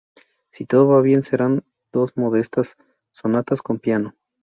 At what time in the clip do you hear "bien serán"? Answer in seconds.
1.01-1.63